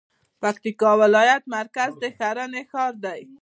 [0.41, 3.21] پکتيکا ولايت مرکز د ښرنې ښار دی